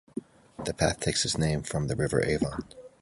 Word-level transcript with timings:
The 0.65 0.73
path 0.73 0.99
takes 1.01 1.25
its 1.25 1.37
name 1.37 1.61
from 1.61 1.85
the 1.87 1.95
River 1.95 2.25
Avon. 2.25 2.65